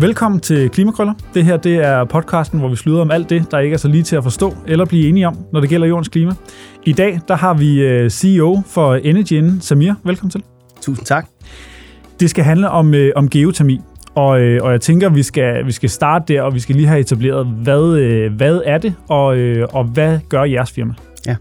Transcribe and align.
Velkommen 0.00 0.40
til 0.40 0.70
Klimakrøller. 0.70 1.14
Det 1.34 1.44
her 1.44 1.56
det 1.56 1.76
er 1.76 2.04
podcasten, 2.04 2.58
hvor 2.58 2.68
vi 2.68 2.76
slutter 2.76 3.02
om 3.02 3.10
alt 3.10 3.30
det, 3.30 3.50
der 3.50 3.58
ikke 3.58 3.74
er 3.74 3.78
så 3.78 3.88
lige 3.88 4.02
til 4.02 4.16
at 4.16 4.22
forstå 4.22 4.54
eller 4.66 4.84
blive 4.84 5.08
enige 5.08 5.26
om, 5.26 5.36
når 5.52 5.60
det 5.60 5.68
gælder 5.68 5.86
jordens 5.86 6.08
klima. 6.08 6.32
I 6.84 6.92
dag 6.92 7.20
der 7.28 7.36
har 7.36 7.54
vi 7.54 7.80
øh, 7.80 8.10
CEO 8.10 8.62
for 8.66 8.94
Energy 8.94 9.50
Samir. 9.60 9.94
Velkommen 10.04 10.30
til. 10.30 10.42
Tusind 10.80 11.06
tak. 11.06 11.26
Det 12.20 12.30
skal 12.30 12.44
handle 12.44 12.70
om, 12.70 12.94
øh, 12.94 13.12
om 13.16 13.28
geotermi, 13.28 13.80
og, 14.14 14.40
øh, 14.40 14.62
og 14.62 14.72
jeg 14.72 14.80
tænker, 14.80 15.08
vi 15.08 15.22
skal, 15.22 15.66
vi 15.66 15.72
skal 15.72 15.90
starte 15.90 16.34
der, 16.34 16.42
og 16.42 16.54
vi 16.54 16.60
skal 16.60 16.76
lige 16.76 16.88
have 16.88 17.00
etableret, 17.00 17.46
hvad, 17.46 18.28
hvad 18.30 18.60
er 18.64 18.78
det, 18.78 18.94
og, 19.08 19.26
og 19.72 19.84
hvad 19.84 20.18
gør 20.28 20.44
jeres 20.44 20.72
firma? 20.72 20.94
Ja. 21.26 21.36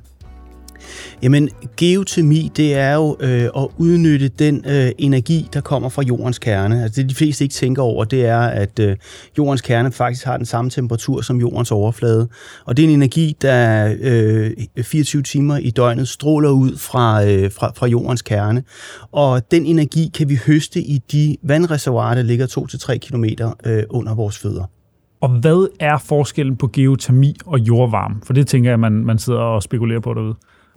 Jamen, 1.22 1.50
geotermi, 1.78 2.52
det 2.56 2.76
er 2.76 2.94
jo 2.94 3.18
øh, 3.20 3.44
at 3.58 3.68
udnytte 3.78 4.28
den 4.28 4.66
øh, 4.68 4.92
energi, 4.98 5.48
der 5.54 5.62
kommer 5.62 5.90
fra 5.90 6.02
jordens 6.02 6.40
kerne. 6.40 6.84
Altså 6.84 7.02
det, 7.02 7.10
de 7.10 7.16
fleste 7.16 7.44
ikke 7.44 7.54
tænker 7.54 7.82
over, 7.82 8.04
det 8.04 8.26
er, 8.26 8.40
at 8.40 8.80
øh, 8.80 8.98
jordens 9.38 9.62
kerne 9.62 9.92
faktisk 9.92 10.26
har 10.26 10.38
den 10.38 10.46
samme 10.46 10.70
temperatur 10.70 11.22
som 11.22 11.40
jordens 11.40 11.72
overflade. 11.72 12.30
Og 12.66 12.78
det 12.78 12.84
er 12.84 12.88
en 12.88 12.94
energi, 12.94 13.36
der 13.42 13.96
øh, 14.00 14.52
24 14.84 15.24
timer 15.24 15.58
i 15.58 15.70
døgnet 15.70 16.08
stråler 16.08 16.50
ud 16.50 16.78
fra, 16.78 17.26
øh, 17.26 17.52
fra, 17.52 17.72
fra 17.76 17.88
jordens 17.88 18.22
kerne. 18.22 18.64
Og 19.12 19.52
den 19.52 19.66
energi 19.66 20.12
kan 20.14 20.30
vi 20.30 20.40
høste 20.48 20.82
i 20.82 21.02
de 21.12 21.38
vandreservoirer, 21.44 22.16
der 22.16 22.24
ligger 22.24 22.48
2-3 22.94 22.98
km 22.98 23.26
øh, 23.66 23.84
under 23.90 24.16
vores 24.16 24.38
fødder. 24.38 24.64
Og 25.22 25.30
hvad 25.30 25.70
er 25.80 25.98
forskellen 25.98 26.56
på 26.56 26.70
geotermi 26.74 27.36
og 27.46 27.60
jordvarme? 27.60 28.16
For 28.24 28.34
det 28.34 28.48
tænker 28.48 28.70
jeg, 28.70 28.80
man, 28.80 28.92
man 28.92 29.18
sidder 29.18 29.40
og 29.40 29.64
spekulerer 29.64 30.00
på 30.00 30.14
derude. 30.14 30.36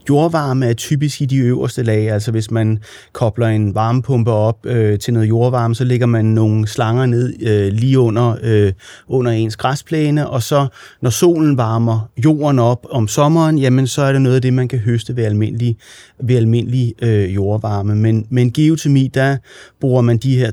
Jordvarme 0.08 0.66
er 0.66 0.72
typisk 0.72 1.20
i 1.20 1.24
de 1.24 1.36
øverste 1.36 1.82
lag, 1.82 2.10
altså 2.10 2.30
hvis 2.30 2.50
man 2.50 2.78
kobler 3.12 3.46
en 3.46 3.74
varmepumpe 3.74 4.30
op 4.30 4.66
øh, 4.66 4.98
til 4.98 5.14
noget 5.14 5.28
jordvarme, 5.28 5.74
så 5.74 5.84
lægger 5.84 6.06
man 6.06 6.24
nogle 6.24 6.68
slanger 6.68 7.06
ned 7.06 7.34
øh, 7.42 7.72
lige 7.72 7.98
under, 7.98 8.36
øh, 8.42 8.72
under 9.08 9.30
ens 9.30 9.56
græsplæne, 9.56 10.30
og 10.30 10.42
så 10.42 10.66
når 11.02 11.10
solen 11.10 11.56
varmer 11.56 12.10
jorden 12.24 12.58
op 12.58 12.86
om 12.90 13.08
sommeren, 13.08 13.58
jamen 13.58 13.86
så 13.86 14.02
er 14.02 14.12
det 14.12 14.22
noget 14.22 14.36
af 14.36 14.42
det, 14.42 14.52
man 14.52 14.68
kan 14.68 14.78
høste 14.78 15.16
ved 15.16 15.24
almindelig, 15.24 15.76
ved 16.22 16.36
almindelig 16.36 16.94
øh, 17.02 17.34
jordvarme. 17.34 17.94
Men, 17.94 18.26
men 18.30 18.52
geotermi, 18.52 19.10
der 19.14 19.36
bruger 19.80 20.02
man 20.02 20.18
de 20.18 20.36
her 20.36 20.50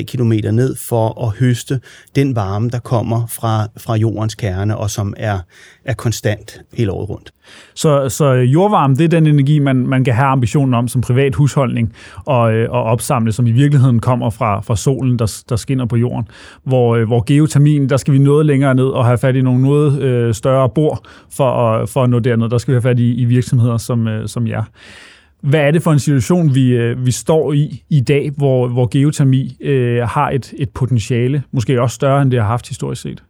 2-3 0.00 0.02
km 0.02 0.32
ned 0.32 0.76
for 0.76 1.26
at 1.26 1.32
høste 1.38 1.80
den 2.16 2.36
varme, 2.36 2.70
der 2.70 2.78
kommer 2.78 3.26
fra, 3.26 3.68
fra 3.76 3.96
jordens 3.96 4.34
kerne, 4.34 4.76
og 4.76 4.90
som 4.90 5.14
er, 5.16 5.38
er 5.84 5.94
konstant 5.94 6.60
hele 6.74 6.92
året 6.92 7.10
rundt. 7.10 7.32
Så, 7.74 8.08
så 8.08 8.32
jordvarme, 8.32 8.94
det 8.94 9.04
er 9.04 9.08
den 9.08 9.26
energi, 9.26 9.58
man, 9.58 9.76
man 9.76 10.04
kan 10.04 10.14
have 10.14 10.26
ambitionen 10.26 10.74
om 10.74 10.88
som 10.88 11.00
privat 11.00 11.34
husholdning 11.34 11.92
og, 12.26 12.52
øh, 12.54 12.70
og 12.70 12.82
opsamle, 12.82 13.32
som 13.32 13.46
i 13.46 13.52
virkeligheden 13.52 14.00
kommer 14.00 14.30
fra, 14.30 14.60
fra 14.60 14.76
solen, 14.76 15.18
der, 15.18 15.42
der 15.48 15.56
skinner 15.56 15.86
på 15.86 15.96
jorden. 15.96 16.28
Hvor, 16.64 16.96
øh, 16.96 17.06
hvor 17.06 17.24
geotermien, 17.26 17.88
der 17.88 17.96
skal 17.96 18.14
vi 18.14 18.18
noget 18.18 18.46
længere 18.46 18.74
ned 18.74 18.86
og 18.86 19.04
have 19.04 19.18
fat 19.18 19.36
i 19.36 19.40
nogle 19.40 19.62
noget 19.62 20.02
øh, 20.02 20.34
større 20.34 20.68
bord 20.68 21.06
for 21.36 21.50
at, 21.50 21.88
for 21.88 22.02
at 22.02 22.10
nå 22.10 22.18
derned. 22.18 22.48
Der 22.48 22.58
skal 22.58 22.72
vi 22.72 22.74
have 22.74 22.82
fat 22.82 22.98
i, 22.98 23.14
i 23.14 23.24
virksomheder 23.24 23.76
som, 23.76 24.08
øh, 24.08 24.28
som 24.28 24.46
jer. 24.46 24.62
Hvad 25.40 25.60
er 25.60 25.70
det 25.70 25.82
for 25.82 25.92
en 25.92 25.98
situation, 25.98 26.54
vi, 26.54 26.68
øh, 26.68 27.06
vi 27.06 27.10
står 27.10 27.52
i 27.52 27.82
i 27.90 28.00
dag, 28.00 28.30
hvor, 28.36 28.68
hvor 28.68 28.88
geotermi 28.90 29.56
øh, 29.60 30.02
har 30.02 30.30
et, 30.30 30.54
et 30.58 30.70
potentiale, 30.70 31.42
måske 31.52 31.82
også 31.82 31.94
større 31.94 32.22
end 32.22 32.30
det 32.30 32.40
har 32.40 32.46
haft 32.46 32.68
historisk 32.68 33.02
set? 33.02 33.22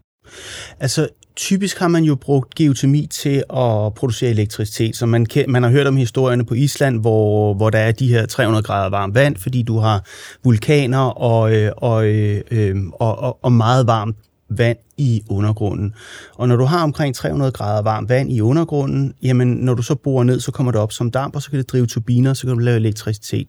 Altså, 0.80 1.08
typisk 1.36 1.78
har 1.78 1.88
man 1.88 2.04
jo 2.04 2.14
brugt 2.14 2.54
geotermi 2.54 3.06
til 3.06 3.36
at 3.36 3.94
producere 3.94 4.30
elektricitet, 4.30 4.96
så 4.96 5.06
man, 5.06 5.26
kan, 5.26 5.44
man 5.48 5.62
har 5.62 5.70
hørt 5.70 5.86
om 5.86 5.96
historierne 5.96 6.44
på 6.44 6.54
Island, 6.54 7.00
hvor, 7.00 7.54
hvor 7.54 7.70
der 7.70 7.78
er 7.78 7.92
de 7.92 8.08
her 8.08 8.26
300 8.26 8.62
grader 8.62 8.90
varmt 8.90 9.14
vand, 9.14 9.36
fordi 9.36 9.62
du 9.62 9.78
har 9.78 10.04
vulkaner 10.44 10.98
og, 10.98 11.54
øh, 11.56 11.72
og, 11.76 12.06
øh, 12.06 12.40
øhm, 12.50 12.92
og, 12.92 13.18
og, 13.18 13.38
og 13.42 13.52
meget 13.52 13.86
varmt 13.86 14.16
vand 14.50 14.78
i 14.98 15.22
undergrunden. 15.30 15.94
Og 16.34 16.48
når 16.48 16.56
du 16.56 16.64
har 16.64 16.82
omkring 16.82 17.14
300 17.14 17.52
grader 17.52 17.82
varmt 17.82 18.08
vand 18.08 18.32
i 18.32 18.40
undergrunden, 18.40 19.14
jamen 19.22 19.48
når 19.48 19.74
du 19.74 19.82
så 19.82 19.94
borer 19.94 20.24
ned, 20.24 20.40
så 20.40 20.52
kommer 20.52 20.72
det 20.72 20.80
op 20.80 20.92
som 20.92 21.10
damp, 21.10 21.36
og 21.36 21.42
så 21.42 21.50
kan 21.50 21.58
det 21.58 21.72
drive 21.72 21.86
turbiner, 21.86 22.34
så 22.34 22.46
kan 22.46 22.56
du 22.56 22.58
lave 22.58 22.76
elektricitet. 22.76 23.48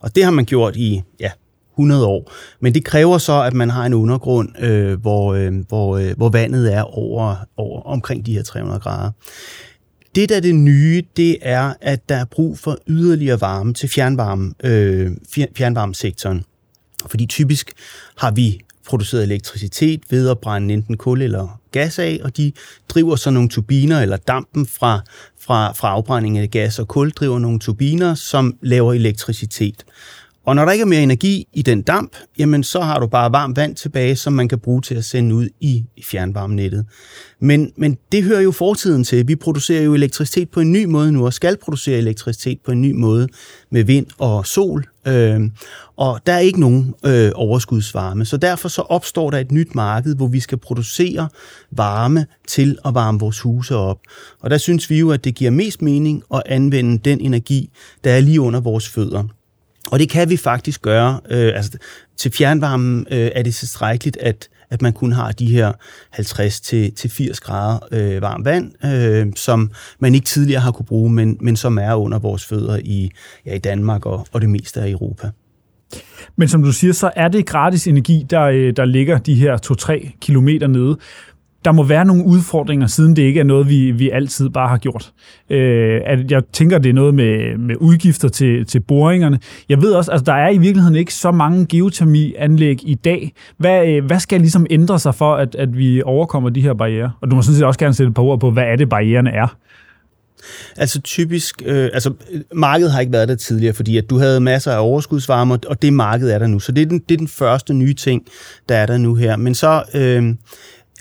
Og 0.00 0.14
det 0.14 0.24
har 0.24 0.30
man 0.30 0.44
gjort 0.44 0.76
i, 0.76 1.02
ja, 1.20 1.30
100 1.78 2.06
år. 2.06 2.32
Men 2.60 2.74
det 2.74 2.84
kræver 2.84 3.18
så, 3.18 3.42
at 3.42 3.54
man 3.54 3.70
har 3.70 3.86
en 3.86 3.94
undergrund, 3.94 4.62
øh, 4.62 5.00
hvor, 5.00 5.34
øh, 5.34 5.52
hvor, 5.68 5.96
øh, 5.96 6.16
hvor 6.16 6.28
vandet 6.28 6.74
er 6.74 6.82
over, 6.82 7.36
over 7.56 7.82
omkring 7.82 8.26
de 8.26 8.32
her 8.32 8.42
300 8.42 8.80
grader. 8.80 9.10
Det, 10.14 10.28
der 10.28 10.36
er 10.36 10.40
det 10.40 10.54
nye, 10.54 11.02
det 11.16 11.36
er, 11.42 11.72
at 11.80 12.08
der 12.08 12.16
er 12.16 12.24
brug 12.24 12.58
for 12.58 12.78
yderligere 12.88 13.40
varme 13.40 13.74
til 13.74 13.88
fjernvarme, 13.88 14.52
øh, 14.64 15.10
fjernvarmesektoren. 15.56 16.44
Fordi 17.06 17.26
typisk 17.26 17.72
har 18.16 18.30
vi 18.30 18.60
produceret 18.88 19.22
elektricitet 19.22 20.00
ved 20.10 20.28
at 20.28 20.38
brænde 20.38 20.74
enten 20.74 20.96
kul 20.96 21.22
eller 21.22 21.60
gas 21.72 21.98
af, 21.98 22.20
og 22.24 22.36
de 22.36 22.52
driver 22.88 23.16
så 23.16 23.30
nogle 23.30 23.48
turbiner, 23.48 24.00
eller 24.00 24.16
dampen 24.16 24.66
fra, 24.66 25.00
fra, 25.40 25.72
fra 25.72 25.88
afbrænding 25.88 26.38
af 26.38 26.50
gas 26.50 26.78
og 26.78 26.88
kul 26.88 27.10
driver 27.10 27.38
nogle 27.38 27.58
turbiner, 27.58 28.14
som 28.14 28.56
laver 28.62 28.92
elektricitet. 28.92 29.84
Og 30.48 30.56
når 30.56 30.64
der 30.64 30.72
ikke 30.72 30.82
er 30.82 30.86
mere 30.86 31.02
energi 31.02 31.48
i 31.52 31.62
den 31.62 31.82
damp, 31.82 32.16
jamen 32.38 32.64
så 32.64 32.80
har 32.80 32.98
du 33.00 33.06
bare 33.06 33.32
varmt 33.32 33.56
vand 33.56 33.76
tilbage, 33.76 34.16
som 34.16 34.32
man 34.32 34.48
kan 34.48 34.58
bruge 34.58 34.82
til 34.82 34.94
at 34.94 35.04
sende 35.04 35.34
ud 35.34 35.48
i 35.60 35.84
fjernvarmenettet. 36.04 36.86
Men, 37.40 37.72
men 37.76 37.96
det 38.12 38.22
hører 38.22 38.40
jo 38.40 38.50
fortiden 38.50 39.04
til. 39.04 39.28
Vi 39.28 39.36
producerer 39.36 39.82
jo 39.82 39.94
elektricitet 39.94 40.50
på 40.50 40.60
en 40.60 40.72
ny 40.72 40.84
måde 40.84 41.12
nu, 41.12 41.26
og 41.26 41.32
skal 41.32 41.56
producere 41.56 41.98
elektricitet 41.98 42.58
på 42.64 42.72
en 42.72 42.82
ny 42.82 42.92
måde 42.92 43.28
med 43.70 43.84
vind 43.84 44.06
og 44.18 44.46
sol. 44.46 44.84
Øh, 45.06 45.40
og 45.96 46.20
der 46.26 46.32
er 46.32 46.38
ikke 46.38 46.60
nogen 46.60 46.94
øh, 47.04 47.30
overskudsvarme. 47.34 48.24
Så 48.24 48.36
derfor 48.36 48.68
så 48.68 48.82
opstår 48.82 49.30
der 49.30 49.38
et 49.38 49.52
nyt 49.52 49.74
marked, 49.74 50.16
hvor 50.16 50.26
vi 50.26 50.40
skal 50.40 50.58
producere 50.58 51.28
varme 51.70 52.26
til 52.46 52.78
at 52.84 52.94
varme 52.94 53.18
vores 53.18 53.40
huse 53.40 53.76
op. 53.76 53.98
Og 54.40 54.50
der 54.50 54.58
synes 54.58 54.90
vi 54.90 54.98
jo, 54.98 55.10
at 55.10 55.24
det 55.24 55.34
giver 55.34 55.50
mest 55.50 55.82
mening 55.82 56.22
at 56.34 56.42
anvende 56.46 56.98
den 56.98 57.20
energi, 57.20 57.70
der 58.04 58.12
er 58.12 58.20
lige 58.20 58.40
under 58.40 58.60
vores 58.60 58.88
fødder. 58.88 59.24
Og 59.90 59.98
det 59.98 60.10
kan 60.10 60.30
vi 60.30 60.36
faktisk 60.36 60.82
gøre. 60.82 61.20
Øh, 61.30 61.52
altså, 61.54 61.78
til 62.16 62.32
fjernvarmen 62.32 63.06
øh, 63.10 63.30
er 63.34 63.42
det 63.42 63.54
tilstrækkeligt, 63.54 64.16
at, 64.16 64.48
at 64.70 64.82
man 64.82 64.92
kun 64.92 65.12
har 65.12 65.32
de 65.32 65.46
her 65.46 65.72
50-80 66.14 67.38
grader 67.40 67.78
øh, 67.92 68.22
varmt 68.22 68.44
vand, 68.44 68.84
øh, 68.84 69.26
som 69.36 69.70
man 69.98 70.14
ikke 70.14 70.26
tidligere 70.26 70.60
har 70.60 70.72
kunne 70.72 70.86
bruge, 70.86 71.10
men, 71.10 71.36
men 71.40 71.56
som 71.56 71.78
er 71.78 71.94
under 71.94 72.18
vores 72.18 72.44
fødder 72.44 72.78
i, 72.84 73.10
ja, 73.46 73.54
i 73.54 73.58
Danmark 73.58 74.06
og, 74.06 74.26
og 74.32 74.40
det 74.40 74.50
meste 74.50 74.80
af 74.80 74.90
Europa. 74.90 75.30
Men 76.36 76.48
som 76.48 76.62
du 76.62 76.72
siger, 76.72 76.92
så 76.92 77.10
er 77.16 77.28
det 77.28 77.46
gratis 77.46 77.86
energi, 77.86 78.26
der, 78.30 78.42
øh, 78.42 78.76
der 78.76 78.84
ligger 78.84 79.18
de 79.18 79.34
her 79.34 79.56
2-3 79.66 80.18
kilometer 80.20 80.66
nede 80.66 80.98
der 81.64 81.72
må 81.72 81.82
være 81.82 82.04
nogle 82.04 82.24
udfordringer, 82.24 82.86
siden 82.86 83.16
det 83.16 83.22
ikke 83.22 83.40
er 83.40 83.44
noget, 83.44 83.68
vi, 83.68 83.90
vi 83.90 84.10
altid 84.10 84.48
bare 84.48 84.68
har 84.68 84.78
gjort. 84.78 85.12
Øh, 85.50 86.00
at 86.06 86.30
jeg 86.30 86.42
tænker, 86.52 86.78
det 86.78 86.88
er 86.88 86.94
noget 86.94 87.14
med, 87.14 87.58
med 87.58 87.76
udgifter 87.76 88.28
til, 88.28 88.66
til 88.66 88.80
boringerne. 88.80 89.38
Jeg 89.68 89.82
ved 89.82 89.92
også, 89.92 90.10
at 90.10 90.14
altså, 90.14 90.24
der 90.24 90.32
er 90.32 90.50
i 90.50 90.58
virkeligheden 90.58 90.96
ikke 90.96 91.14
så 91.14 91.30
mange 91.30 91.66
geotermianlæg 91.66 92.88
i 92.88 92.94
dag. 92.94 93.32
Hvad, 93.56 93.86
øh, 93.86 94.04
hvad 94.04 94.20
skal 94.20 94.40
ligesom 94.40 94.66
ændre 94.70 94.98
sig 94.98 95.14
for, 95.14 95.34
at, 95.34 95.54
at 95.54 95.76
vi 95.76 96.02
overkommer 96.02 96.50
de 96.50 96.60
her 96.60 96.74
barriere? 96.74 97.12
Og 97.20 97.30
du 97.30 97.36
må 97.36 97.42
sådan 97.42 97.56
set 97.56 97.66
også 97.66 97.78
gerne 97.78 97.94
sætte 97.94 98.08
et 98.08 98.14
par 98.14 98.22
ord 98.22 98.40
på, 98.40 98.50
hvad 98.50 98.64
er 98.64 98.76
det, 98.76 98.88
barriererne 98.88 99.30
er? 99.30 99.56
Altså 100.76 101.00
typisk, 101.00 101.62
øh, 101.66 101.90
altså 101.92 102.12
markedet 102.54 102.92
har 102.92 103.00
ikke 103.00 103.12
været 103.12 103.28
der 103.28 103.34
tidligere, 103.34 103.74
fordi 103.74 103.96
at 103.96 104.10
du 104.10 104.18
havde 104.18 104.40
masser 104.40 104.72
af 104.72 104.80
overskudsvarme, 104.80 105.58
og 105.66 105.82
det 105.82 105.92
marked 105.92 106.30
er 106.30 106.38
der 106.38 106.46
nu. 106.46 106.58
Så 106.58 106.72
det 106.72 106.82
er 106.82 106.86
den, 106.86 106.98
det 107.08 107.14
er 107.14 107.18
den 107.18 107.28
første 107.28 107.74
nye 107.74 107.94
ting, 107.94 108.22
der 108.68 108.76
er 108.76 108.86
der 108.86 108.98
nu 108.98 109.14
her. 109.14 109.36
Men 109.36 109.54
så... 109.54 109.82
Øh, 109.94 110.34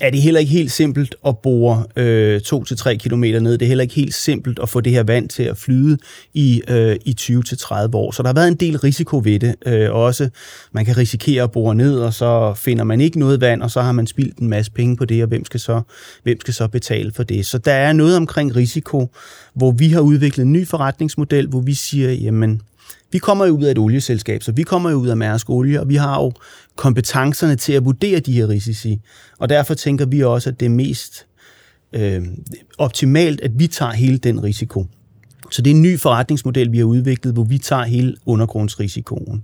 er 0.02 0.10
det 0.10 0.22
heller 0.22 0.40
ikke 0.40 0.52
helt 0.52 0.72
simpelt 0.72 1.16
at 1.28 1.38
bore 1.38 1.86
øh, 1.96 2.42
2-3 2.48 2.98
km 2.98 3.24
ned. 3.24 3.52
Det 3.52 3.62
er 3.62 3.68
heller 3.68 3.82
ikke 3.82 3.96
helt 3.96 4.14
simpelt 4.14 4.60
at 4.60 4.70
få 4.70 4.82
det 4.82 4.94
her 4.94 5.04
vand 5.04 5.30
til 5.30 5.44
at 5.44 5.58
flyde 5.58 5.98
i, 6.34 6.62
øh, 6.68 6.96
i 7.06 7.16
20-30 7.20 7.74
år. 7.94 8.12
Så 8.12 8.24
der 8.24 8.30
har 8.30 8.34
været 8.34 8.48
en 8.48 8.56
del 8.56 8.78
risiko 8.78 9.22
ved 9.24 9.40
det. 9.40 9.56
Øh, 9.66 9.92
også 9.92 10.30
man 10.72 10.86
kan 10.86 10.98
risikere 10.98 11.44
at 11.44 11.52
bore 11.52 11.76
ned, 11.76 12.00
og 12.00 12.14
så 12.14 12.54
finder 12.54 12.84
man 12.84 13.02
ikke 13.02 13.20
noget 13.20 13.42
vand, 13.42 13.62
og 13.62 13.72
så 13.72 13.82
har 13.82 13.92
man 13.92 14.08
spildt 14.08 14.38
en 14.38 14.50
masse 14.50 14.72
penge 14.72 14.98
på 14.98 15.06
det, 15.06 15.24
og 15.24 15.28
hvem 15.28 15.46
skal 15.46 15.60
så, 15.60 15.82
hvem 16.24 16.42
skal 16.42 16.54
så 16.54 16.68
betale 16.68 17.12
for 17.12 17.24
det? 17.24 17.46
Så 17.46 17.58
der 17.58 17.74
er 17.74 17.94
noget 17.94 18.18
omkring 18.18 18.56
risiko, 18.56 19.10
hvor 19.54 19.72
vi 19.72 19.90
har 19.90 20.02
udviklet 20.02 20.46
en 20.46 20.54
ny 20.54 20.68
forretningsmodel, 20.68 21.48
hvor 21.48 21.62
vi 21.62 21.74
siger, 21.74 22.12
jamen, 22.12 22.62
vi 23.12 23.18
kommer 23.18 23.46
jo 23.46 23.58
ud 23.58 23.64
af 23.64 23.72
et 23.72 23.78
olieselskab, 23.78 24.44
så 24.44 24.52
vi 24.52 24.64
kommer 24.64 24.90
jo 24.90 24.98
ud 24.98 25.08
af 25.08 25.18
Mærsk 25.18 25.50
Olie, 25.50 25.82
og 25.82 25.90
vi 25.90 25.96
har 25.96 26.22
jo 26.22 26.32
kompetencerne 26.76 27.56
til 27.56 27.74
at 27.74 27.86
vurdere 27.86 28.20
de 28.20 28.34
her 28.34 28.50
risici. 28.50 29.02
Og 29.38 29.50
derfor 29.50 29.74
tænker 29.74 30.06
vi 30.06 30.24
også, 30.24 30.50
at 30.50 30.60
det 30.60 30.66
er 30.66 30.70
mest 30.70 31.28
øh, 31.94 32.22
optimalt, 32.78 33.42
at 33.42 33.52
vi 33.60 33.68
tager 33.68 33.92
hele 33.92 34.18
den 34.18 34.44
risiko. 34.44 34.86
Så 35.52 35.62
det 35.62 35.72
er 35.72 35.76
en 35.76 35.82
ny 35.82 36.00
forretningsmodel, 36.00 36.72
vi 36.72 36.78
har 36.78 36.86
udviklet, 36.86 37.34
hvor 37.34 37.44
vi 37.44 37.58
tager 37.58 37.84
hele 37.84 38.16
undergrundsrisikoen. 38.26 39.44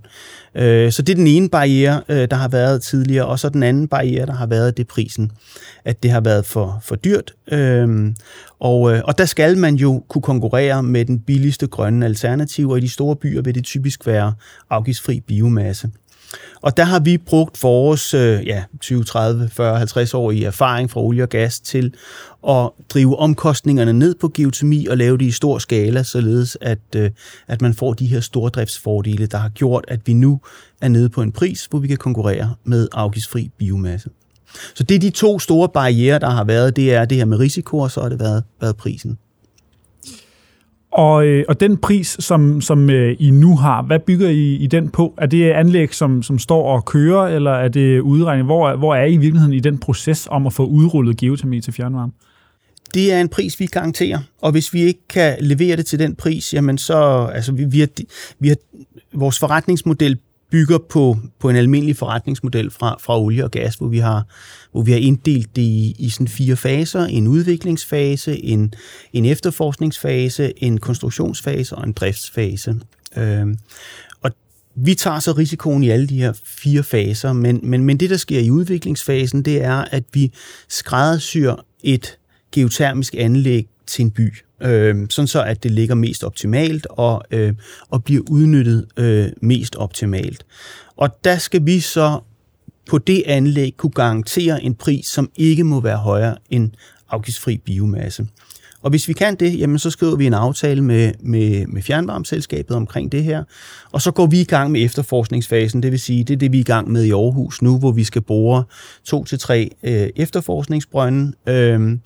Øh, 0.54 0.92
så 0.92 1.02
det 1.02 1.12
er 1.12 1.16
den 1.16 1.26
ene 1.26 1.48
barriere, 1.48 2.02
øh, 2.08 2.30
der 2.30 2.36
har 2.36 2.48
været 2.48 2.82
tidligere, 2.82 3.26
og 3.26 3.38
så 3.38 3.48
den 3.48 3.62
anden 3.62 3.88
barriere, 3.88 4.26
der 4.26 4.32
har 4.32 4.46
været, 4.46 4.76
det 4.76 4.88
prisen. 4.88 5.32
At 5.84 6.02
det 6.02 6.10
har 6.10 6.20
været 6.20 6.44
for, 6.44 6.78
for 6.82 6.96
dyrt. 6.96 7.34
Øh, 7.52 8.12
og, 8.60 8.80
og 8.80 9.18
der 9.18 9.24
skal 9.24 9.58
man 9.58 9.74
jo 9.74 10.04
kunne 10.08 10.22
konkurrere 10.22 10.82
med 10.82 11.04
den 11.04 11.18
billigste 11.18 11.66
grønne 11.66 12.06
alternativ, 12.06 12.70
og 12.70 12.78
i 12.78 12.80
de 12.80 12.88
store 12.88 13.16
byer 13.16 13.42
vil 13.42 13.54
det 13.54 13.64
typisk 13.64 14.06
være 14.06 14.32
afgiftsfri 14.70 15.20
biomasse. 15.20 15.90
Og 16.60 16.76
der 16.76 16.84
har 16.84 17.00
vi 17.00 17.18
brugt 17.18 17.62
vores 17.62 18.14
øh, 18.14 18.46
ja, 18.46 18.64
20, 18.80 19.04
30, 19.04 19.48
40, 19.48 19.78
50 19.78 20.14
år 20.14 20.30
i 20.30 20.42
erfaring 20.42 20.90
fra 20.90 21.00
olie 21.00 21.22
og 21.22 21.28
gas 21.28 21.60
til 21.60 21.94
at 22.48 22.70
drive 22.88 23.18
omkostningerne 23.18 23.92
ned 23.92 24.14
på 24.14 24.30
geotermi 24.34 24.86
og 24.86 24.96
lave 24.96 25.18
det 25.18 25.24
i 25.24 25.30
stor 25.30 25.58
skala, 25.58 26.02
således 26.02 26.58
at, 26.60 26.78
øh, 26.96 27.10
at 27.48 27.62
man 27.62 27.74
får 27.74 27.92
de 27.92 28.06
her 28.06 28.20
stordriftsfordele, 28.20 29.26
der 29.26 29.38
har 29.38 29.48
gjort, 29.48 29.84
at 29.88 30.00
vi 30.06 30.12
nu 30.12 30.40
er 30.80 30.88
nede 30.88 31.08
på 31.08 31.22
en 31.22 31.32
pris, 31.32 31.66
hvor 31.70 31.78
vi 31.78 31.88
kan 31.88 31.96
konkurrere 31.96 32.54
med 32.64 32.88
afgiftsfri 32.92 33.50
biomasse. 33.58 34.10
Så 34.74 34.82
det 34.82 34.94
er 34.94 34.98
de 34.98 35.10
to 35.10 35.38
store 35.38 35.68
barriere, 35.68 36.18
der 36.18 36.30
har 36.30 36.44
været. 36.44 36.76
Det 36.76 36.94
er 36.94 37.04
det 37.04 37.18
her 37.18 37.24
med 37.24 37.38
risiko, 37.38 37.78
og 37.78 37.90
så 37.90 38.00
har 38.00 38.08
det 38.08 38.20
været, 38.20 38.44
været 38.60 38.76
prisen. 38.76 39.18
Og, 40.94 41.26
øh, 41.26 41.44
og 41.48 41.60
den 41.60 41.76
pris, 41.76 42.16
som, 42.20 42.60
som 42.60 42.90
øh, 42.90 43.16
I 43.18 43.30
nu 43.30 43.56
har, 43.56 43.82
hvad 43.82 43.98
bygger 43.98 44.28
I, 44.28 44.54
I 44.54 44.66
den 44.66 44.88
på? 44.88 45.14
Er 45.18 45.26
det 45.26 45.50
anlæg, 45.50 45.94
som, 45.94 46.22
som 46.22 46.38
står 46.38 46.76
og 46.76 46.84
kører, 46.84 47.26
eller 47.26 47.50
er 47.50 47.68
det 47.68 48.00
udregning? 48.00 48.46
Hvor, 48.46 48.76
hvor 48.76 48.94
er 48.94 49.04
I 49.04 49.12
i 49.12 49.16
virkeligheden 49.16 49.54
i 49.54 49.60
den 49.60 49.78
proces 49.78 50.28
om 50.30 50.46
at 50.46 50.52
få 50.52 50.66
udrullet 50.66 51.16
geotermi 51.16 51.60
til 51.60 51.72
fjernvarme? 51.72 52.12
Det 52.94 53.12
er 53.12 53.20
en 53.20 53.28
pris, 53.28 53.60
vi 53.60 53.66
garanterer, 53.66 54.18
og 54.42 54.52
hvis 54.52 54.74
vi 54.74 54.80
ikke 54.80 55.00
kan 55.08 55.36
levere 55.40 55.76
det 55.76 55.86
til 55.86 55.98
den 55.98 56.14
pris, 56.14 56.54
jamen 56.54 56.78
så, 56.78 57.28
altså 57.34 57.52
vi, 57.52 57.64
vi, 57.64 57.80
har, 57.80 57.88
vi 58.38 58.48
har, 58.48 58.56
vores 59.14 59.38
forretningsmodel 59.38 60.18
bygger 60.50 60.78
på, 60.78 61.16
på 61.38 61.50
en 61.50 61.56
almindelig 61.56 61.96
forretningsmodel 61.96 62.70
fra, 62.70 62.96
fra 63.00 63.20
olie 63.20 63.44
og 63.44 63.50
gas, 63.50 63.74
hvor 63.74 63.88
vi 63.88 63.98
har, 63.98 64.26
hvor 64.72 64.82
vi 64.82 64.92
har 64.92 64.98
inddelt 64.98 65.56
det 65.56 65.62
i, 65.62 65.96
i 65.98 66.10
sådan 66.10 66.28
fire 66.28 66.56
faser. 66.56 67.04
En 67.04 67.26
udviklingsfase, 67.26 68.44
en, 68.44 68.74
en 69.12 69.24
efterforskningsfase, 69.24 70.64
en 70.64 70.78
konstruktionsfase 70.78 71.76
og 71.76 71.84
en 71.86 71.92
driftsfase. 71.92 72.74
Øh, 73.16 73.46
og 74.22 74.30
vi 74.74 74.94
tager 74.94 75.18
så 75.18 75.32
risikoen 75.32 75.82
i 75.82 75.90
alle 75.90 76.06
de 76.06 76.18
her 76.18 76.32
fire 76.44 76.82
faser, 76.82 77.32
men, 77.32 77.60
men, 77.62 77.84
men 77.84 78.00
det, 78.00 78.10
der 78.10 78.16
sker 78.16 78.40
i 78.40 78.50
udviklingsfasen, 78.50 79.42
det 79.42 79.62
er, 79.62 79.84
at 79.90 80.04
vi 80.12 80.32
skræddersyr 80.68 81.54
et 81.82 82.18
geotermisk 82.52 83.14
anlæg 83.18 83.68
til 83.86 84.02
en 84.02 84.10
by 84.10 84.32
øh, 84.64 85.06
sådan 85.10 85.26
så 85.26 85.42
at 85.42 85.62
det 85.62 85.70
ligger 85.70 85.94
mest 85.94 86.24
optimalt 86.24 86.86
og, 86.90 87.22
øh, 87.30 87.54
og 87.90 88.04
bliver 88.04 88.22
udnyttet 88.30 88.86
øh, 88.96 89.28
mest 89.42 89.76
optimalt. 89.76 90.46
Og 90.96 91.24
der 91.24 91.38
skal 91.38 91.66
vi 91.66 91.80
så 91.80 92.20
på 92.90 92.98
det 92.98 93.22
anlæg 93.26 93.74
kunne 93.76 93.92
garantere 93.92 94.62
en 94.62 94.74
pris, 94.74 95.06
som 95.06 95.30
ikke 95.36 95.64
må 95.64 95.80
være 95.80 95.96
højere 95.96 96.36
end 96.50 96.70
afgiftsfri 97.10 97.56
biomasse. 97.56 98.26
Og 98.84 98.90
hvis 98.90 99.08
vi 99.08 99.12
kan 99.12 99.34
det, 99.34 99.58
jamen 99.58 99.78
så 99.78 99.90
skriver 99.90 100.16
vi 100.16 100.26
en 100.26 100.34
aftale 100.34 100.82
med, 100.82 101.12
med, 101.20 101.66
med 101.66 101.82
fjernvarmeselskabet 101.82 102.76
omkring 102.76 103.12
det 103.12 103.24
her, 103.24 103.44
og 103.92 104.02
så 104.02 104.10
går 104.10 104.26
vi 104.26 104.40
i 104.40 104.44
gang 104.44 104.70
med 104.70 104.84
efterforskningsfasen, 104.84 105.82
det 105.82 105.90
vil 105.90 106.00
sige, 106.00 106.24
det 106.24 106.34
er 106.34 106.38
det, 106.38 106.52
vi 106.52 106.56
er 106.56 106.60
i 106.60 106.64
gang 106.64 106.90
med 106.90 107.04
i 107.04 107.10
Aarhus 107.10 107.62
nu, 107.62 107.78
hvor 107.78 107.92
vi 107.92 108.04
skal 108.04 108.22
bore 108.22 108.64
to 109.04 109.24
til 109.24 109.38
tre 109.38 109.70
øh, 109.82 110.08
efterforskningsbrønde, 110.16 111.32
øh, 111.48 111.98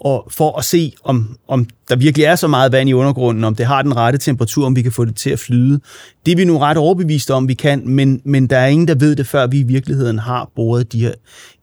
og 0.00 0.28
for 0.30 0.58
at 0.58 0.64
se, 0.64 0.92
om, 1.04 1.38
om 1.48 1.66
der 1.88 1.96
virkelig 1.96 2.24
er 2.24 2.36
så 2.36 2.48
meget 2.48 2.72
vand 2.72 2.88
i 2.88 2.92
undergrunden, 2.92 3.44
om 3.44 3.54
det 3.54 3.66
har 3.66 3.82
den 3.82 3.96
rette 3.96 4.18
temperatur, 4.18 4.66
om 4.66 4.76
vi 4.76 4.82
kan 4.82 4.92
få 4.92 5.04
det 5.04 5.16
til 5.16 5.30
at 5.30 5.38
flyde. 5.38 5.80
Det 6.26 6.32
er 6.32 6.36
vi 6.36 6.44
nu 6.44 6.58
ret 6.58 6.76
overbeviste 6.76 7.34
om, 7.34 7.48
vi 7.48 7.54
kan, 7.54 7.82
men, 7.88 8.20
men 8.24 8.46
der 8.46 8.58
er 8.58 8.66
ingen, 8.66 8.88
der 8.88 8.94
ved 8.94 9.16
det, 9.16 9.26
før 9.26 9.46
vi 9.46 9.60
i 9.60 9.62
virkeligheden 9.62 10.18
har 10.18 10.50
boret 10.56 10.92
de 10.92 11.00
her 11.00 11.12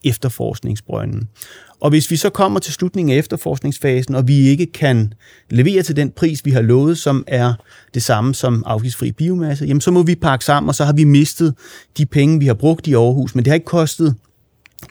efterforskningsbrønde. 0.04 1.28
Og 1.82 1.90
hvis 1.90 2.12
vi 2.12 2.16
så 2.16 2.30
kommer 2.30 2.60
til 2.60 2.74
slutningen 2.74 3.14
af 3.14 3.20
efterforskningsfasen, 3.20 4.16
og 4.16 4.28
vi 4.28 4.38
ikke 4.38 4.66
kan 4.66 5.14
levere 5.50 5.84
til 5.84 5.96
den 5.96 6.12
pris, 6.12 6.46
vi 6.46 6.52
har 6.52 6.62
lovet, 6.62 6.98
som 6.98 7.24
er 7.28 7.54
det 7.94 8.04
samme 8.04 8.34
som 8.34 8.64
afgiftsfri 8.66 9.12
biomasse, 9.12 9.66
jamen 9.66 9.82
så 9.82 9.92
må 9.92 10.04
vi 10.04 10.16
pakke 10.16 10.46
sammen, 10.46 10.68
og 10.68 10.76
så 10.76 10.86
har 10.86 10.94
vi 10.94 11.04
mistet 11.04 11.56
de 11.98 12.06
penge, 12.06 12.40
vi 12.40 12.46
har 12.46 12.54
brugt 12.54 12.88
i 12.88 12.94
Aarhus. 12.94 13.36
Men 13.36 13.46
det 13.46 13.52
har 13.52 13.56
ikke 13.56 13.66
kostet 13.66 14.16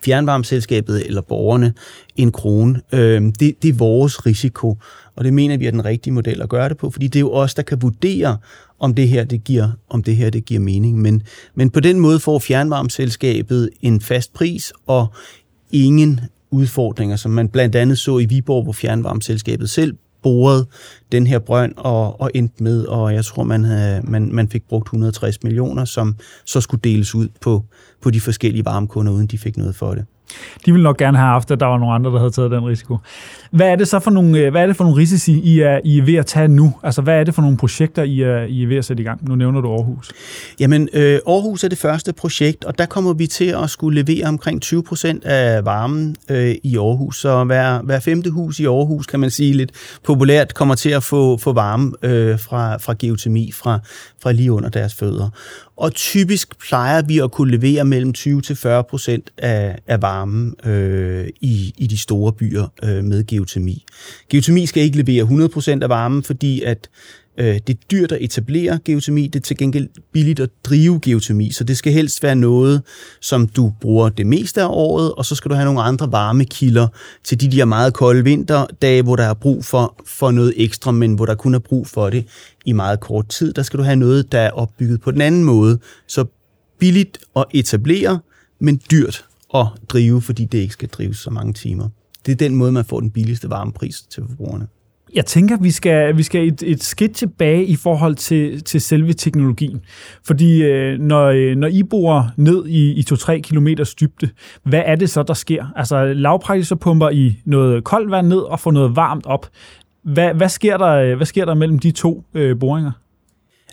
fjernvarmeselskabet 0.05 1.05
eller 1.05 1.21
borgerne 1.21 1.73
en 2.15 2.31
krone. 2.31 2.81
Øh, 2.91 3.21
det, 3.21 3.63
det 3.63 3.69
er 3.69 3.73
vores 3.73 4.25
risiko, 4.25 4.77
og 5.15 5.23
det 5.23 5.33
mener 5.33 5.57
vi 5.57 5.65
er 5.65 5.71
den 5.71 5.85
rigtige 5.85 6.13
model 6.13 6.41
at 6.41 6.49
gøre 6.49 6.69
det 6.69 6.77
på, 6.77 6.89
fordi 6.89 7.07
det 7.07 7.15
er 7.15 7.19
jo 7.21 7.31
os, 7.31 7.53
der 7.53 7.61
kan 7.63 7.81
vurdere, 7.81 8.37
om 8.79 8.95
det 8.95 9.07
her 9.07 9.23
det 9.23 9.43
giver, 9.43 9.69
om 9.89 10.03
det 10.03 10.15
her 10.15 10.29
det 10.29 10.45
giver 10.45 10.59
mening. 10.59 11.01
Men, 11.01 11.23
men 11.55 11.69
på 11.69 11.79
den 11.79 11.99
måde 11.99 12.19
får 12.19 12.39
fjernvarmeselskabet 12.39 13.69
en 13.81 14.01
fast 14.01 14.33
pris 14.33 14.73
og 14.87 15.07
ingen 15.71 16.21
udfordringer, 16.51 17.15
som 17.15 17.31
man 17.31 17.49
blandt 17.49 17.75
andet 17.75 17.99
så 17.99 18.17
i 18.17 18.25
Viborg, 18.25 18.63
hvor 18.63 18.73
fjernvarmeselskabet 18.73 19.69
selv 19.69 19.97
borede 20.23 20.67
den 21.11 21.27
her 21.27 21.39
brønd 21.39 21.73
og, 21.77 22.21
og 22.21 22.31
endte 22.33 22.63
med, 22.63 22.85
og 22.85 23.13
jeg 23.13 23.25
tror, 23.25 23.43
man, 23.43 23.63
havde, 23.63 24.01
man, 24.03 24.33
man 24.33 24.49
fik 24.49 24.63
brugt 24.69 24.85
160 24.85 25.43
millioner, 25.43 25.85
som 25.85 26.15
så 26.45 26.61
skulle 26.61 26.81
deles 26.81 27.15
ud 27.15 27.27
på, 27.41 27.65
på 28.01 28.09
de 28.09 28.21
forskellige 28.21 28.65
varmekunder, 28.65 29.11
uden 29.11 29.27
de 29.27 29.37
fik 29.37 29.57
noget 29.57 29.75
for 29.75 29.93
det. 29.93 30.05
De 30.65 30.71
ville 30.71 30.83
nok 30.83 30.97
gerne 30.97 31.17
have 31.17 31.29
haft, 31.29 31.51
at 31.51 31.59
der 31.59 31.65
var 31.65 31.77
nogle 31.77 31.93
andre, 31.93 32.11
der 32.11 32.17
havde 32.17 32.31
taget 32.31 32.51
den 32.51 32.65
risiko. 32.65 32.97
Hvad 33.51 33.67
er 33.67 33.75
det 33.75 33.87
så 33.87 33.99
for 33.99 34.11
nogle, 34.11 34.39
øh, 34.39 34.51
hvad 34.51 34.61
er 34.61 34.67
det 34.67 34.75
for 34.75 34.83
nogle 34.83 34.97
risici, 34.97 35.39
I 35.39 35.59
er, 35.59 35.79
I 35.83 35.97
er 35.97 36.03
ved 36.03 36.15
at 36.15 36.25
tage 36.25 36.47
nu? 36.47 36.73
Altså, 36.83 37.01
hvad 37.01 37.19
er 37.19 37.23
det 37.23 37.35
for 37.35 37.41
nogle 37.41 37.57
projekter, 37.57 38.03
I 38.03 38.21
er, 38.21 38.41
I 38.41 38.63
er 38.63 38.67
ved 38.67 38.77
at 38.77 38.85
sætte 38.85 39.01
i 39.01 39.05
gang? 39.05 39.29
Nu 39.29 39.35
nævner 39.35 39.61
du 39.61 39.71
Aarhus. 39.71 40.11
Jamen, 40.59 40.89
øh, 40.93 41.19
Aarhus 41.27 41.63
er 41.63 41.67
det 41.67 41.77
første 41.77 42.13
projekt, 42.13 42.65
og 42.65 42.77
der 42.77 42.85
kommer 42.85 43.13
vi 43.13 43.27
til 43.27 43.45
at 43.45 43.69
skulle 43.69 44.03
levere 44.03 44.27
omkring 44.27 44.61
20 44.61 44.83
procent 44.83 45.25
af 45.25 45.65
varmen 45.65 46.15
øh, 46.29 46.55
i 46.63 46.77
Aarhus. 46.77 47.21
Så 47.21 47.43
hver, 47.43 47.81
hver 47.81 47.99
femte 47.99 48.29
hus 48.29 48.59
i 48.59 48.65
Aarhus, 48.65 49.05
kan 49.05 49.19
man 49.19 49.29
sige 49.29 49.53
lidt 49.53 49.71
populært, 50.03 50.53
kommer 50.53 50.75
til 50.75 50.89
at 50.89 51.03
få, 51.03 51.37
få 51.37 51.53
varme 51.53 51.91
øh, 52.01 52.39
fra, 52.39 52.77
fra 52.77 52.93
geotermi, 52.99 53.51
fra, 53.51 53.79
fra 54.21 54.31
lige 54.31 54.51
under 54.51 54.69
deres 54.69 54.95
fødder. 54.95 55.29
Og 55.77 55.93
typisk 55.93 56.59
plejer 56.67 57.01
vi 57.01 57.19
at 57.19 57.31
kunne 57.31 57.57
levere 57.57 57.85
mellem 57.85 58.13
20 58.13 58.41
til 58.41 58.55
40 58.55 58.83
procent 58.83 59.29
af, 59.37 59.77
af 59.87 60.01
varmen 60.01 60.20
øh, 60.65 61.27
i, 61.41 61.73
i 61.77 61.87
de 61.87 61.97
store 61.97 62.33
byer 62.33 62.67
øh, 62.83 63.03
med 63.03 63.27
geotermi. 63.27 63.85
Geotermi 64.29 64.65
skal 64.65 64.83
ikke 64.83 65.03
levere 65.03 65.47
100% 65.77 65.83
af 65.83 65.89
varmen, 65.89 66.23
fordi 66.23 66.61
at 66.61 66.89
øh, 67.37 67.59
det 67.67 67.69
er 67.69 67.79
dyrt 67.91 68.11
at 68.11 68.21
etablere 68.21 68.79
geotermi, 68.85 69.27
det 69.27 69.39
er 69.39 69.43
til 69.43 69.57
gengæld 69.57 69.89
billigt 70.11 70.39
at 70.39 70.49
drive 70.63 70.99
geotermi, 70.99 71.51
så 71.51 71.63
det 71.63 71.77
skal 71.77 71.93
helst 71.93 72.23
være 72.23 72.35
noget, 72.35 72.81
som 73.21 73.47
du 73.47 73.73
bruger 73.81 74.09
det 74.09 74.27
meste 74.27 74.61
af 74.61 74.67
året, 74.69 75.11
og 75.11 75.25
så 75.25 75.35
skal 75.35 75.51
du 75.51 75.55
have 75.55 75.65
nogle 75.65 75.81
andre 75.81 76.11
varmekilder 76.11 76.87
til 77.23 77.41
de 77.41 77.51
der 77.51 77.65
meget 77.65 77.93
kolde 77.93 78.23
vinterdage, 78.23 79.03
hvor 79.03 79.15
der 79.15 79.23
er 79.23 79.33
brug 79.33 79.65
for, 79.65 80.03
for 80.07 80.31
noget 80.31 80.53
ekstra, 80.57 80.91
men 80.91 81.13
hvor 81.13 81.25
der 81.25 81.35
kun 81.35 81.53
er 81.53 81.59
brug 81.59 81.87
for 81.87 82.09
det 82.09 82.25
i 82.65 82.71
meget 82.71 82.99
kort 82.99 83.29
tid. 83.29 83.53
Der 83.53 83.63
skal 83.63 83.77
du 83.77 83.83
have 83.83 83.95
noget, 83.95 84.31
der 84.31 84.39
er 84.39 84.51
opbygget 84.51 85.01
på 85.01 85.11
den 85.11 85.21
anden 85.21 85.43
måde, 85.43 85.79
så 86.07 86.25
billigt 86.79 87.17
at 87.35 87.45
etablere, 87.53 88.19
men 88.59 88.81
dyrt 88.91 89.25
at 89.53 89.67
drive, 89.89 90.21
fordi 90.21 90.45
det 90.45 90.57
ikke 90.57 90.73
skal 90.73 90.89
drives 90.89 91.17
så 91.17 91.29
mange 91.29 91.53
timer. 91.53 91.89
Det 92.25 92.31
er 92.31 92.35
den 92.35 92.55
måde, 92.55 92.71
man 92.71 92.85
får 92.85 92.99
den 92.99 93.11
billigste 93.11 93.49
varmepris 93.49 94.01
til 94.01 94.23
forbrugerne. 94.29 94.67
Jeg 95.13 95.25
tænker, 95.25 95.57
vi 95.57 95.71
skal, 95.71 96.17
vi 96.17 96.23
skal 96.23 96.47
et, 96.47 96.63
et 96.63 96.83
skridt 96.83 97.15
tilbage 97.15 97.65
i 97.65 97.75
forhold 97.75 98.15
til, 98.15 98.63
til 98.63 98.81
selve 98.81 99.13
teknologien. 99.13 99.81
Fordi 100.25 100.63
øh, 100.63 100.99
når, 100.99 101.25
øh, 101.25 101.55
når 101.55 101.67
I 101.67 101.83
bor 101.83 102.31
ned 102.37 102.65
i, 102.67 102.91
i 102.91 103.05
2-3 103.11 103.39
km 103.39 103.67
dybde, 104.01 104.29
hvad 104.63 104.83
er 104.85 104.95
det 104.95 105.09
så, 105.09 105.23
der 105.23 105.33
sker? 105.33 105.65
Altså 105.75 106.13
lavpraktisk 106.13 106.69
så 106.69 106.75
pumper 106.75 107.09
I 107.09 107.35
noget 107.45 107.83
koldt 107.83 108.11
vand 108.11 108.27
ned 108.27 108.37
og 108.39 108.59
får 108.59 108.71
noget 108.71 108.95
varmt 108.95 109.25
op. 109.25 109.49
Hvad, 110.03 110.33
hvad, 110.33 110.49
sker, 110.49 110.77
der, 110.77 111.15
hvad 111.15 111.25
sker 111.25 111.45
der 111.45 111.53
mellem 111.53 111.79
de 111.79 111.91
to 111.91 112.23
øh, 112.33 112.59
boringer? 112.59 112.91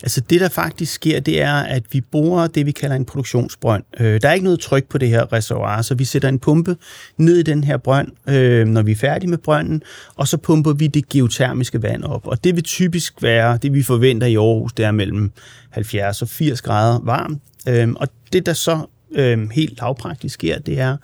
Altså 0.03 0.21
det, 0.21 0.41
der 0.41 0.49
faktisk 0.49 0.93
sker, 0.93 1.19
det 1.19 1.41
er, 1.41 1.53
at 1.53 1.83
vi 1.91 2.01
borer 2.01 2.47
det, 2.47 2.65
vi 2.65 2.71
kalder 2.71 2.95
en 2.95 3.05
produktionsbrønd. 3.05 3.83
Øh, 3.99 4.21
der 4.21 4.29
er 4.29 4.33
ikke 4.33 4.43
noget 4.43 4.59
tryk 4.59 4.89
på 4.89 4.97
det 4.97 5.09
her 5.09 5.33
reservoir, 5.33 5.81
så 5.81 5.95
vi 5.95 6.05
sætter 6.05 6.29
en 6.29 6.39
pumpe 6.39 6.75
ned 7.17 7.37
i 7.37 7.43
den 7.43 7.63
her 7.63 7.77
brønd, 7.77 8.07
øh, 8.29 8.67
når 8.67 8.81
vi 8.81 8.91
er 8.91 8.95
færdige 8.95 9.29
med 9.29 9.37
brønden, 9.37 9.83
og 10.15 10.27
så 10.27 10.37
pumper 10.37 10.73
vi 10.73 10.87
det 10.87 11.09
geotermiske 11.09 11.83
vand 11.83 12.03
op. 12.03 12.27
Og 12.27 12.43
det 12.43 12.55
vil 12.55 12.63
typisk 12.63 13.13
være, 13.21 13.57
det 13.57 13.73
vi 13.73 13.83
forventer 13.83 14.27
i 14.27 14.35
Aarhus, 14.35 14.73
det 14.73 14.85
er 14.85 14.91
mellem 14.91 15.31
70 15.69 16.21
og 16.21 16.27
80 16.27 16.61
grader 16.61 16.99
varmt. 17.03 17.41
Øh, 17.67 17.89
og 17.95 18.07
det, 18.33 18.45
der 18.45 18.53
så 18.53 18.85
øh, 19.15 19.49
helt 19.49 19.79
lavpraktisk 19.79 20.33
sker, 20.33 20.59
det 20.59 20.79
er, 20.79 20.97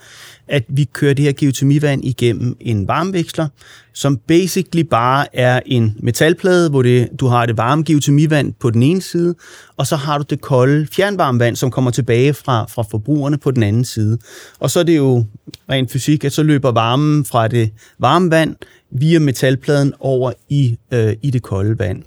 at 0.47 0.63
vi 0.67 0.83
kører 0.83 1.13
det 1.13 1.25
her 1.25 1.31
geotermivand 1.31 2.05
igennem 2.05 2.57
en 2.59 2.87
varmeveksler, 2.87 3.47
som 3.93 4.17
basically 4.17 4.83
bare 4.83 5.35
er 5.35 5.59
en 5.65 5.97
metalplade, 5.99 6.69
hvor 6.69 6.81
det, 6.81 7.09
du 7.19 7.27
har 7.27 7.45
det 7.45 7.57
varme 7.57 7.83
geotermivand 7.83 8.53
på 8.53 8.69
den 8.69 8.83
ene 8.83 9.01
side, 9.01 9.35
og 9.77 9.87
så 9.87 9.95
har 9.95 10.17
du 10.17 10.25
det 10.29 10.41
kolde 10.41 10.87
fjernvarmevand, 10.91 11.55
som 11.55 11.71
kommer 11.71 11.91
tilbage 11.91 12.33
fra, 12.33 12.65
fra 12.65 12.83
forbrugerne 12.91 13.37
på 13.37 13.51
den 13.51 13.63
anden 13.63 13.85
side. 13.85 14.17
Og 14.59 14.71
så 14.71 14.79
er 14.79 14.83
det 14.83 14.97
jo 14.97 15.25
rent 15.69 15.91
fysik, 15.91 16.23
at 16.23 16.33
så 16.33 16.43
løber 16.43 16.71
varmen 16.71 17.25
fra 17.25 17.47
det 17.47 17.71
varme 17.99 18.31
vand 18.31 18.55
via 18.91 19.19
metalpladen 19.19 19.93
over 19.99 20.31
i, 20.49 20.77
øh, 20.91 21.15
i 21.21 21.31
det 21.31 21.41
kolde 21.41 21.79
vand. 21.79 22.03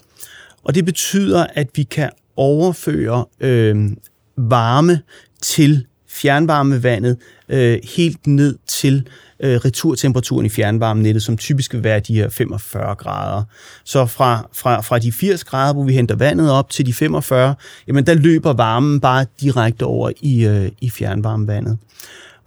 Og 0.65 0.75
det 0.75 0.85
betyder, 0.85 1.47
at 1.55 1.69
vi 1.75 1.83
kan 1.83 2.11
overføre 2.37 3.25
øh, 3.41 3.91
varme 4.39 5.01
til 5.43 5.87
fjernvarmevandet 6.09 7.17
øh, 7.49 7.79
helt 7.97 8.27
ned 8.27 8.59
til 8.67 9.07
øh, 9.41 9.57
returtemperaturen 9.57 10.47
i 10.47 10.49
fjernvarmenettet, 10.49 11.23
som 11.23 11.37
typisk 11.37 11.75
vil 11.75 11.85
være 11.85 12.01
de 12.01 12.15
her 12.15 12.29
45 12.29 12.95
grader. 12.95 13.43
Så 13.85 14.07
fra, 14.07 14.49
fra, 14.53 14.81
fra 14.81 14.99
de 14.99 15.13
80 15.13 15.45
grader, 15.45 15.75
hvor 15.75 15.85
vi 15.85 15.93
henter 15.93 16.17
vandet 16.17 16.51
op, 16.51 16.71
til 16.71 16.87
de 16.87 16.93
45, 16.93 17.55
jamen 17.89 18.07
der 18.07 18.15
løber 18.15 18.53
varmen 18.53 19.01
bare 19.01 19.27
direkte 19.41 19.83
over 19.83 20.11
i, 20.21 20.47
øh, 20.47 20.71
i 20.81 20.91
fjernvarmevandet. 20.91 21.79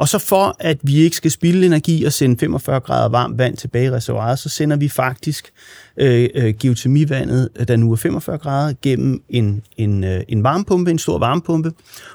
Og 0.01 0.08
så 0.08 0.17
for, 0.17 0.55
at 0.60 0.77
vi 0.84 0.96
ikke 0.96 1.15
skal 1.15 1.31
spilde 1.31 1.65
energi 1.65 2.03
og 2.03 2.13
sende 2.13 2.38
45 2.39 2.79
grader 2.79 3.10
varmt 3.10 3.38
vand 3.38 3.58
tilbage 3.58 3.86
i 3.86 3.91
reservoiret, 3.91 4.39
så 4.39 4.50
sender 4.50 4.77
vi 4.77 4.89
faktisk 4.89 5.51
øh, 5.98 6.29
øh, 6.36 6.53
geotermivandet, 6.60 7.50
øh, 7.55 7.67
der 7.67 7.75
nu 7.75 7.91
er 7.91 7.96
45 7.96 8.38
grader, 8.38 8.74
gennem 8.81 9.24
en, 9.29 9.62
en, 9.77 10.03
øh, 10.03 10.24
en 10.27 10.43
varmepumpe, 10.43 10.91
en 10.91 11.00
stor 11.00 11.20
varmepumpe, 11.20 11.72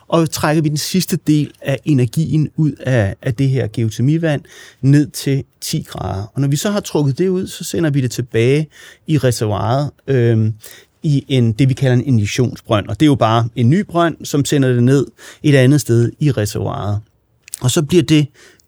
og 0.08 0.30
trækker 0.30 0.62
vi 0.62 0.68
den 0.68 0.76
sidste 0.76 1.18
del 1.26 1.52
af 1.60 1.78
energien 1.84 2.48
ud 2.56 2.72
af, 2.72 3.14
af 3.22 3.34
det 3.34 3.48
her 3.48 3.68
geotermivand 3.72 4.42
ned 4.80 5.06
til 5.06 5.44
10 5.60 5.86
grader. 5.88 6.32
Og 6.34 6.40
når 6.40 6.48
vi 6.48 6.56
så 6.56 6.70
har 6.70 6.80
trukket 6.80 7.18
det 7.18 7.28
ud, 7.28 7.46
så 7.46 7.64
sender 7.64 7.90
vi 7.90 8.00
det 8.00 8.10
tilbage 8.10 8.68
i 9.06 9.18
reservoiret, 9.18 9.90
øh, 10.06 10.50
i 11.02 11.24
en, 11.28 11.52
det, 11.52 11.68
vi 11.68 11.74
kalder 11.74 11.96
en 11.96 12.06
injektionsbrønd. 12.06 12.88
Og 12.88 13.00
det 13.00 13.06
er 13.06 13.10
jo 13.10 13.14
bare 13.14 13.48
en 13.56 13.70
ny 13.70 13.80
brønd, 13.80 14.24
som 14.24 14.44
sender 14.44 14.72
det 14.72 14.82
ned 14.82 15.06
et 15.42 15.54
andet 15.54 15.80
sted 15.80 16.12
i 16.20 16.30
reservoiret. 16.30 17.00
Og 17.60 17.70
så 17.70 17.82
bliver 17.82 18.02
det 18.02 18.26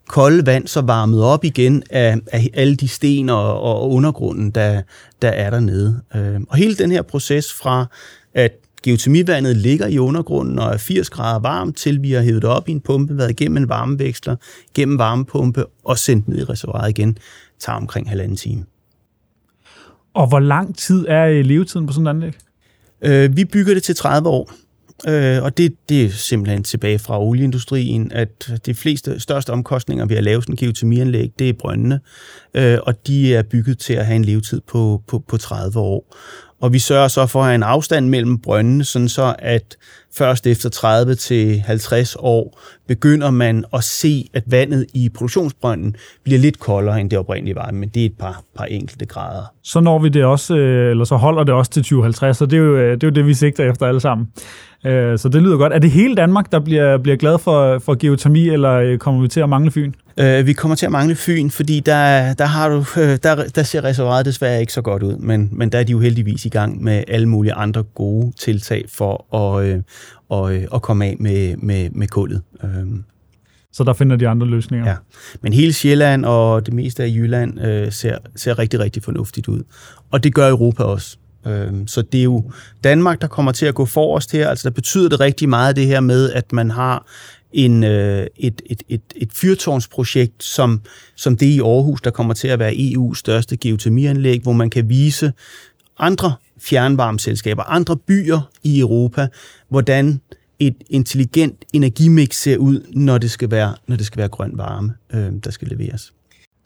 kolde 0.09 0.47
vand 0.47 0.67
så 0.67 0.81
varmet 0.81 1.23
op 1.23 1.45
igen 1.45 1.83
af, 1.91 2.17
af 2.33 2.51
alle 2.55 2.77
de 2.77 2.89
sten 2.89 3.29
og, 3.29 3.61
og 3.61 3.91
undergrunden, 3.91 4.51
der, 4.51 4.83
der 5.23 5.29
er 5.29 5.51
dernede. 5.51 6.01
Øh, 6.15 6.41
og 6.49 6.57
hele 6.57 6.75
den 6.75 6.91
her 6.91 7.03
proces 7.03 7.53
fra, 7.53 7.87
at 8.35 8.53
geotermivandet 8.83 9.57
ligger 9.57 9.87
i 9.87 9.99
undergrunden 9.99 10.59
og 10.59 10.73
er 10.73 10.77
80 10.77 11.11
grader 11.11 11.39
varmt, 11.39 11.77
til 11.77 12.03
vi 12.03 12.13
har 12.13 12.23
hævet 12.23 12.43
det 12.43 12.51
op 12.51 12.69
i 12.69 12.73
en 12.73 12.81
pumpe, 12.81 13.19
været 13.19 13.31
igennem 13.31 13.57
en 13.57 13.69
varmeveksler, 13.69 14.37
gennem 14.75 14.99
varmepumpe 14.99 15.65
og 15.85 15.99
sendt 15.99 16.29
ned 16.29 16.39
i 16.39 16.45
reservoiret 16.45 16.91
igen, 16.91 17.19
tager 17.59 17.77
omkring 17.77 18.09
halvanden 18.09 18.37
time. 18.37 18.65
Og 20.15 20.29
hvor 20.29 20.39
lang 20.39 20.77
tid 20.77 21.07
er 21.09 21.43
levetiden 21.43 21.87
på 21.87 21.93
sådan 21.93 22.07
et 22.07 22.11
anlæg? 22.11 22.33
Øh, 23.03 23.37
vi 23.37 23.45
bygger 23.45 23.75
det 23.75 23.83
til 23.83 23.97
30 23.97 24.29
år. 24.29 24.53
Øh, 25.07 25.43
og 25.43 25.57
det, 25.57 25.75
det 25.89 26.05
er 26.05 26.11
simpelthen 26.11 26.65
tilbage 26.65 26.99
fra 26.99 27.23
olieindustrien, 27.23 28.13
at 28.13 28.53
de 28.67 28.75
fleste 28.75 29.21
største 29.21 29.51
omkostninger 29.51 30.07
ved 30.07 30.17
at 30.17 30.25
lave 30.25 30.43
sådan 30.43 30.53
en 30.53 30.57
geotermianlæg, 30.57 31.33
det 31.39 31.49
er 31.49 31.53
brøndene, 31.53 32.01
øh, 32.55 32.79
og 32.83 33.07
de 33.07 33.35
er 33.35 33.43
bygget 33.43 33.79
til 33.79 33.93
at 33.93 34.07
have 34.07 34.17
en 34.17 34.25
levetid 34.25 34.61
på, 34.61 35.03
på, 35.07 35.19
på 35.29 35.37
30 35.37 35.79
år. 35.79 36.17
Og 36.61 36.73
vi 36.73 36.79
sørger 36.79 37.09
så 37.09 37.27
for 37.27 37.41
at 37.41 37.47
have 37.47 37.55
en 37.55 37.63
afstand 37.63 38.09
mellem 38.09 38.39
brøndene, 38.39 38.85
sådan 38.85 39.09
så 39.09 39.35
at 39.39 39.77
først 40.13 40.47
efter 40.47 40.69
30 40.69 41.15
til 41.15 41.61
50 41.61 42.17
år 42.19 42.61
begynder 42.89 43.31
man 43.31 43.65
at 43.75 43.85
se, 43.85 44.29
at 44.35 44.43
vandet 44.47 44.87
i 44.95 45.09
produktionsbrønden 45.09 45.97
bliver 46.25 46.39
lidt 46.39 46.59
koldere, 46.59 47.01
end 47.01 47.11
det 47.11 47.19
oprindelige 47.19 47.55
var, 47.55 47.71
men 47.71 47.89
det 47.89 48.03
er 48.03 48.07
et 48.07 48.19
par, 48.19 48.43
par 48.57 48.65
enkelte 48.65 49.07
grader. 49.07 49.53
Så 49.63 49.81
når 49.81 49.99
vi 49.99 50.09
det 50.09 50.25
også, 50.25 50.57
øh, 50.57 50.91
eller 50.91 51.05
så 51.05 51.17
holder 51.17 51.45
det 51.45 51.55
også 51.55 51.71
til 51.71 51.83
2050, 51.83 52.37
så 52.37 52.47
det 52.47 52.57
er 52.57 52.61
jo 52.61 52.77
øh, 52.77 52.91
det, 52.95 53.03
er 53.03 53.07
jo 53.07 53.15
det 53.15 53.27
vi 53.27 53.35
sigter 53.35 53.71
efter 53.71 53.87
alle 53.87 54.01
sammen. 54.01 54.29
Øh, 54.87 55.19
så 55.19 55.29
det 55.29 55.43
lyder 55.43 55.57
godt. 55.57 55.73
Er 55.73 55.79
det 55.79 55.91
hele 55.91 56.15
Danmark, 56.15 56.53
der 56.53 56.61
bliver, 56.61 56.99
bliver 56.99 57.17
glad 57.17 57.39
for, 57.39 57.79
for 57.79 57.95
geotermi, 57.95 58.49
eller 58.49 58.97
kommer 58.97 59.23
vi 59.23 59.29
til 59.29 59.41
at 59.41 59.49
mangle 59.49 59.71
Fyn? 59.71 59.93
Øh, 60.21 60.47
vi 60.47 60.53
kommer 60.53 60.75
til 60.75 60.87
at 60.87 60.93
mangle 60.93 61.17
Fyn, 61.17 61.51
fordi 61.51 61.81
der, 61.81 62.33
der, 62.33 62.45
har 62.45 62.69
du, 62.69 62.85
øh, 63.01 63.19
der, 63.23 63.49
der 63.55 63.63
ser 63.63 63.85
reservoiret 63.85 64.27
desværre 64.27 64.61
ikke 64.61 64.73
så 64.73 64.83
godt 64.83 65.03
ud, 65.03 65.17
men, 65.17 65.49
men 65.53 65.73
der 65.73 65.79
er 65.79 65.85
de 65.85 65.93
jo 65.93 66.01
heldigvis 66.01 66.45
i 66.45 66.49
gang 66.49 66.83
med 66.85 67.05
alle 67.09 67.29
mulige 67.29 67.53
andre 67.53 67.83
gode 67.83 68.33
tiltag 68.37 68.85
for 68.89 69.35
at, 69.37 69.65
øh, 69.67 69.83
og, 70.29 70.55
øh, 70.55 70.65
at 70.75 70.83
komme 70.83 71.05
af 71.05 71.17
med, 71.21 71.57
med, 71.57 71.91
med 71.91 72.07
kullet. 72.07 72.43
Øh. 72.65 72.87
Så 73.73 73.85
der 73.85 73.93
finder 73.93 74.17
de 74.17 74.29
andre 74.29 74.47
løsninger? 74.47 74.89
Ja, 74.89 74.97
men 75.41 75.53
hele 75.53 75.73
Sjælland 75.73 76.25
og 76.25 76.67
det 76.67 76.75
meste 76.75 77.03
af 77.03 77.09
Jylland 77.09 77.61
øh, 77.61 77.93
ser, 77.93 78.19
ser 78.37 78.59
rigtig, 78.59 78.81
rigtig 78.81 79.03
fornuftigt 79.03 79.49
ud. 79.49 79.63
Og 80.11 80.25
det 80.25 80.35
gør 80.35 80.49
Europa 80.49 80.83
også. 80.83 81.19
Øh, 81.49 81.73
så 81.87 82.03
det 82.03 82.21
er 82.21 82.25
jo 82.25 82.51
Danmark, 82.85 83.21
der 83.21 83.27
kommer 83.27 83.53
til 83.53 83.67
at 83.67 83.75
gå 83.75 83.85
forrest 83.85 84.33
her. 84.33 84.49
Altså 84.49 84.69
der 84.69 84.75
betyder 84.75 85.09
det 85.09 85.21
rigtig 85.21 85.49
meget 85.49 85.77
det 85.77 85.87
her 85.87 86.01
med, 86.01 86.33
at 86.33 86.53
man 86.53 86.71
har 86.71 87.07
en, 87.53 87.85
øh, 87.85 88.27
et, 88.37 88.63
et, 88.67 88.83
et, 88.89 89.03
et 89.17 89.33
fyrtårnsprojekt, 89.33 90.45
som, 90.45 90.81
som 91.17 91.37
det 91.37 91.47
i 91.47 91.61
Aarhus, 91.61 92.01
der 92.01 92.11
kommer 92.11 92.35
til 92.35 92.49
at 92.49 92.59
være 92.59 92.73
EU's 92.73 93.15
største 93.15 93.57
geotermianlæg, 93.57 94.43
hvor 94.43 94.53
man 94.53 94.71
kan 94.71 94.89
vise 94.89 95.33
andre 95.99 96.35
fjernvarmeselskaber, 96.61 97.63
andre 97.63 97.97
byer 97.97 98.51
i 98.63 98.81
Europa, 98.81 99.29
hvordan 99.69 100.21
et 100.59 100.77
intelligent 100.91 101.65
energimix 101.73 102.35
ser 102.35 102.57
ud, 102.57 102.87
når 102.93 103.19
det 103.19 103.31
skal 103.31 103.51
være, 103.51 103.75
når 103.87 103.97
det 103.97 104.07
skal 104.07 104.19
være 104.19 104.29
grøn 104.29 104.53
varme, 104.55 104.95
øh, 105.15 105.33
der 105.45 105.51
skal 105.51 105.69
leveres. 105.69 106.13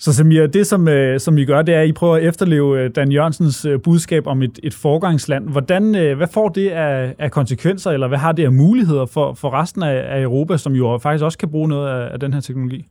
Så 0.03 0.13
Samir, 0.13 0.47
det 0.47 0.67
som, 0.67 0.89
øh, 0.89 1.21
som 1.21 1.39
I 1.39 1.45
gør, 1.45 1.63
det 1.63 1.75
er, 1.75 1.81
at 1.81 1.89
I 1.89 1.93
prøver 1.93 2.17
at 2.17 2.25
efterleve 2.25 2.81
øh, 2.81 2.91
Dan 2.97 3.13
Jørgensens 3.13 3.65
øh, 3.65 3.81
budskab 3.83 4.27
om 4.27 4.43
et, 4.43 4.61
et 4.63 4.75
forgangsland. 4.75 5.49
Hvordan, 5.49 5.95
øh, 5.95 6.17
hvad 6.17 6.27
får 6.27 6.49
det 6.49 6.71
af, 6.71 7.15
af 7.19 7.31
konsekvenser, 7.31 7.91
eller 7.91 8.09
hvad 8.09 8.19
har 8.19 8.33
det 8.33 8.45
af 8.45 8.53
muligheder 8.53 9.07
for, 9.07 9.35
for 9.35 9.51
resten 9.51 9.83
af, 9.83 10.17
af 10.17 10.23
Europa, 10.23 10.57
som 10.57 10.73
jo 10.73 10.99
faktisk 11.03 11.25
også 11.25 11.39
kan 11.39 11.51
bruge 11.51 11.69
noget 11.69 11.89
af, 11.89 12.13
af 12.13 12.21
den 12.21 12.33
her 12.33 12.41
teknologi? 12.41 12.87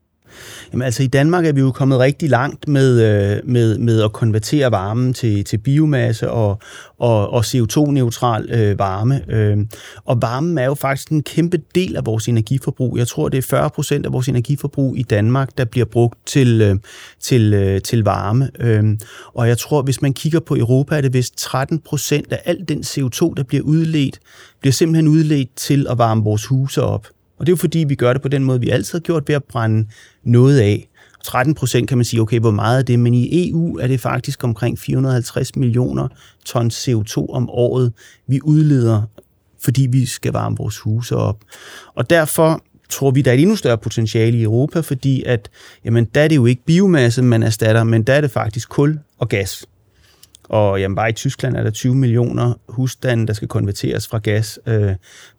Jamen 0.73 0.85
altså 0.85 1.03
i 1.03 1.07
Danmark 1.07 1.45
er 1.45 1.51
vi 1.51 1.61
jo 1.61 1.71
kommet 1.71 1.99
rigtig 1.99 2.29
langt 2.29 2.67
med, 2.67 3.01
øh, 3.01 3.39
med, 3.45 3.77
med 3.77 4.01
at 4.01 4.13
konvertere 4.13 4.71
varmen 4.71 5.13
til, 5.13 5.43
til 5.43 5.57
biomasse 5.57 6.31
og, 6.31 6.59
og, 6.99 7.29
og 7.29 7.39
CO2-neutral 7.39 8.51
øh, 8.51 8.79
varme. 8.79 9.31
Øh, 9.31 9.57
og 10.05 10.21
varmen 10.21 10.57
er 10.57 10.65
jo 10.65 10.73
faktisk 10.73 11.09
en 11.09 11.23
kæmpe 11.23 11.57
del 11.75 11.95
af 11.95 12.05
vores 12.05 12.27
energiforbrug. 12.27 12.97
Jeg 12.97 13.07
tror, 13.07 13.29
det 13.29 13.37
er 13.37 13.41
40 13.41 13.69
procent 13.69 14.05
af 14.05 14.13
vores 14.13 14.27
energiforbrug 14.27 14.97
i 14.97 15.03
Danmark, 15.03 15.57
der 15.57 15.65
bliver 15.65 15.85
brugt 15.85 16.19
til, 16.25 16.61
øh, 16.61 16.75
til, 17.19 17.53
øh, 17.53 17.81
til 17.81 18.03
varme. 18.03 18.49
Øh, 18.59 18.83
og 19.33 19.47
jeg 19.47 19.57
tror, 19.57 19.81
hvis 19.81 20.01
man 20.01 20.13
kigger 20.13 20.39
på 20.39 20.55
Europa, 20.55 20.97
er 20.97 21.01
det 21.01 21.13
vist 21.13 21.37
13 21.37 21.79
procent 21.79 22.33
af 22.33 22.41
al 22.45 22.57
den 22.67 22.79
CO2, 22.79 23.33
der 23.37 23.43
bliver 23.47 23.63
udledt, 23.63 24.19
bliver 24.61 24.73
simpelthen 24.73 25.07
udledt 25.07 25.55
til 25.55 25.87
at 25.89 25.97
varme 25.97 26.23
vores 26.23 26.45
huse 26.45 26.81
op. 26.81 27.07
Og 27.41 27.47
det 27.47 27.51
er 27.51 27.53
jo 27.53 27.57
fordi, 27.57 27.79
vi 27.79 27.95
gør 27.95 28.13
det 28.13 28.21
på 28.21 28.27
den 28.27 28.43
måde, 28.43 28.59
vi 28.59 28.69
altid 28.69 28.99
har 28.99 28.99
gjort 28.99 29.27
ved 29.27 29.35
at 29.35 29.43
brænde 29.43 29.87
noget 30.23 30.59
af. 30.59 30.89
13 31.23 31.53
procent 31.53 31.89
kan 31.89 31.97
man 31.97 32.05
sige, 32.05 32.21
okay, 32.21 32.39
hvor 32.39 32.51
meget 32.51 32.79
er 32.79 32.83
det? 32.83 32.99
Men 32.99 33.13
i 33.13 33.49
EU 33.49 33.77
er 33.77 33.87
det 33.87 33.99
faktisk 33.99 34.43
omkring 34.43 34.79
450 34.79 35.55
millioner 35.55 36.07
tons 36.45 36.89
CO2 36.89 37.25
om 37.29 37.49
året, 37.49 37.93
vi 38.27 38.39
udleder, 38.43 39.01
fordi 39.59 39.87
vi 39.91 40.05
skal 40.05 40.33
varme 40.33 40.57
vores 40.57 40.79
huse 40.79 41.15
op. 41.15 41.37
Og 41.95 42.09
derfor 42.09 42.63
tror 42.89 43.11
vi, 43.11 43.21
der 43.21 43.31
er 43.31 43.35
et 43.35 43.41
endnu 43.41 43.55
større 43.55 43.77
potentiale 43.77 44.37
i 44.37 44.43
Europa, 44.43 44.79
fordi 44.79 45.23
at, 45.23 45.49
jamen, 45.85 46.05
der 46.05 46.21
er 46.21 46.27
det 46.27 46.35
jo 46.35 46.45
ikke 46.45 46.65
biomasse, 46.65 47.21
man 47.21 47.43
erstatter, 47.43 47.83
men 47.83 48.03
der 48.03 48.13
er 48.13 48.21
det 48.21 48.31
faktisk 48.31 48.69
kul 48.69 48.99
og 49.19 49.29
gas. 49.29 49.65
Og 50.51 50.79
jamen, 50.79 50.95
bare 50.95 51.09
i 51.09 51.13
Tyskland 51.13 51.55
er 51.55 51.63
der 51.63 51.71
20 51.71 51.95
millioner 51.95 52.53
husstande, 52.69 53.27
der 53.27 53.33
skal 53.33 53.47
konverteres 53.47 54.07
fra 54.07 54.17
gas. 54.17 54.59
Øh, 54.67 54.91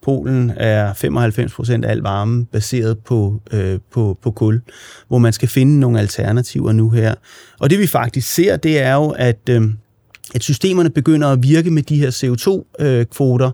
Polen 0.03 0.53
er 0.57 0.93
95 0.93 1.55
procent 1.55 1.85
af 1.85 1.91
al 1.91 1.99
varme 1.99 2.45
baseret 2.45 2.99
på, 2.99 3.41
øh, 3.53 3.79
på, 3.93 4.19
på 4.23 4.31
kul, 4.31 4.61
hvor 5.09 5.19
man 5.19 5.33
skal 5.33 5.49
finde 5.49 5.81
nogle 5.81 6.01
alternativer 6.01 6.73
nu 6.73 6.91
her. 6.91 7.15
Og 7.61 7.71
det 7.71 7.79
vi 7.79 7.87
faktisk 7.87 8.35
ser, 8.35 8.57
det 8.57 8.81
er 8.81 8.95
jo, 8.95 9.09
at... 9.09 9.49
Øh, 9.51 9.63
at 10.35 10.43
systemerne 10.43 10.91
begynder 10.91 11.29
at 11.29 11.43
virke 11.43 11.71
med 11.71 11.83
de 11.83 11.99
her 11.99 12.11
CO2-kvoter, 12.11 13.51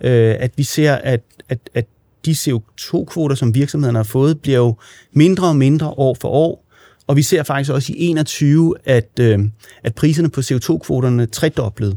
øh, 0.00 0.30
øh, 0.30 0.36
at 0.38 0.52
vi 0.56 0.62
ser, 0.62 0.94
at, 0.94 1.20
at, 1.48 1.58
at 1.74 1.86
de 2.26 2.30
CO2-kvoter, 2.30 3.34
som 3.34 3.54
virksomhederne 3.54 3.98
har 3.98 4.04
fået, 4.04 4.40
bliver 4.40 4.58
jo 4.58 4.76
mindre 5.12 5.48
og 5.48 5.56
mindre 5.56 5.88
år 5.88 6.16
for 6.20 6.28
år, 6.28 6.64
og 7.06 7.16
vi 7.16 7.22
ser 7.22 7.42
faktisk 7.42 7.70
også 7.70 7.92
i 7.92 7.96
21, 7.98 8.74
at, 8.84 9.10
øh, 9.20 9.38
at 9.84 9.94
priserne 9.94 10.30
på 10.30 10.40
CO2-kvoterne 10.40 11.26
tredoblede. 11.26 11.96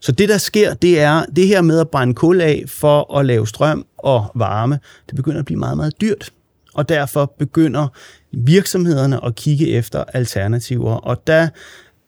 Så 0.00 0.12
det, 0.12 0.28
der 0.28 0.38
sker, 0.38 0.74
det 0.74 1.00
er 1.00 1.24
det 1.36 1.46
her 1.46 1.62
med 1.62 1.80
at 1.80 1.88
brænde 1.88 2.14
kul 2.14 2.40
af 2.40 2.64
for 2.66 3.18
at 3.18 3.26
lave 3.26 3.46
strøm 3.46 3.86
og 3.98 4.32
varme, 4.34 4.78
det 5.06 5.16
begynder 5.16 5.38
at 5.38 5.44
blive 5.44 5.58
meget, 5.58 5.76
meget 5.76 6.00
dyrt. 6.00 6.30
Og 6.74 6.88
derfor 6.88 7.34
begynder 7.38 7.88
virksomhederne 8.32 9.24
at 9.24 9.34
kigge 9.34 9.68
efter 9.68 10.04
alternativer. 10.14 10.94
Og 10.94 11.26
der 11.26 11.48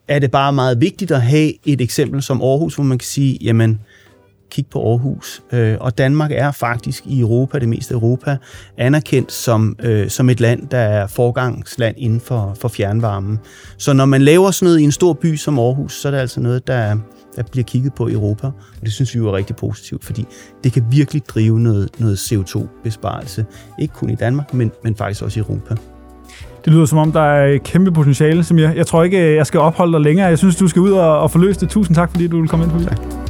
er 0.09 0.19
det 0.19 0.31
bare 0.31 0.53
meget 0.53 0.81
vigtigt 0.81 1.11
at 1.11 1.23
have 1.23 1.53
et 1.65 1.81
eksempel 1.81 2.23
som 2.23 2.43
Aarhus, 2.43 2.75
hvor 2.75 2.85
man 2.85 2.99
kan 2.99 3.07
sige, 3.07 3.39
jamen, 3.41 3.81
kig 4.51 4.67
på 4.67 4.91
Aarhus. 4.91 5.43
Øh, 5.53 5.77
og 5.81 5.99
Danmark 5.99 6.31
er 6.33 6.51
faktisk 6.51 7.07
i 7.07 7.21
Europa, 7.21 7.59
det 7.59 7.69
meste 7.69 7.95
Europa, 7.95 8.37
anerkendt 8.77 9.33
som, 9.33 9.77
øh, 9.83 10.09
som 10.11 10.31
et 10.31 10.41
land, 10.41 10.69
der 10.69 10.79
er 10.79 11.07
forgangsland 11.07 11.97
inden 11.99 12.21
for, 12.21 12.57
for 12.61 12.69
fjernvarmen. 12.69 13.39
Så 13.79 13.93
når 13.93 14.05
man 14.05 14.23
laver 14.23 14.51
sådan 14.51 14.67
noget 14.67 14.81
i 14.81 14.85
en 14.85 14.93
stor 14.93 15.13
by 15.13 15.37
som 15.37 15.59
Aarhus, 15.59 16.01
så 16.01 16.09
er 16.09 16.13
det 16.13 16.19
altså 16.19 16.41
noget, 16.41 16.67
der, 16.67 16.97
der 17.37 17.43
bliver 17.43 17.65
kigget 17.65 17.95
på 17.95 18.09
i 18.09 18.13
Europa. 18.13 18.47
Og 18.47 18.83
det 18.83 18.93
synes 18.93 19.15
vi 19.15 19.19
jo 19.19 19.29
er 19.29 19.33
rigtig 19.33 19.57
positivt, 19.57 20.05
fordi 20.05 20.27
det 20.65 20.73
kan 20.73 20.85
virkelig 20.91 21.23
drive 21.29 21.61
noget, 21.61 21.89
noget 21.99 22.17
CO2-besparelse. 22.17 23.47
Ikke 23.81 23.95
kun 23.95 24.11
i 24.11 24.15
Danmark, 24.15 24.55
men, 24.55 24.73
men 24.85 24.97
faktisk 24.97 25.23
også 25.23 25.41
i 25.41 25.43
Europa. 25.43 25.75
Det 26.65 26.73
lyder 26.73 26.87
som 26.87 26.99
om, 26.99 27.13
der 27.13 27.21
er 27.21 27.47
et 27.47 27.63
kæmpe 27.63 27.93
potentiale, 27.93 28.45
som 28.45 28.59
jeg, 28.59 28.77
jeg 28.77 28.87
tror 28.87 29.03
ikke, 29.03 29.35
jeg 29.35 29.47
skal 29.47 29.61
opholde 29.61 29.93
dig 29.93 30.01
længere. 30.01 30.29
Jeg 30.29 30.39
synes, 30.39 30.57
du 30.57 30.69
skal 30.69 30.83
ud 30.83 30.91
og, 30.93 31.21
og 31.21 31.31
forløse 31.31 31.61
det. 31.61 31.71
Tusind 31.71 31.95
tak, 31.95 32.11
fordi 32.11 32.27
du 32.27 32.41
vil 32.41 32.49
komme 32.49 32.65
ind 32.65 32.73
på 32.73 32.79
det. 32.79 32.89
Tak. 32.89 33.28